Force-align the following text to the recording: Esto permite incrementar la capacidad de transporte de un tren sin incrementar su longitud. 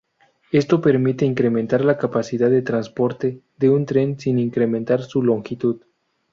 Esto 0.51 0.81
permite 0.81 1.25
incrementar 1.25 1.85
la 1.85 1.95
capacidad 1.99 2.49
de 2.49 2.63
transporte 2.63 3.43
de 3.57 3.69
un 3.69 3.85
tren 3.85 4.19
sin 4.19 4.39
incrementar 4.39 5.03
su 5.03 5.21
longitud. 5.21 5.83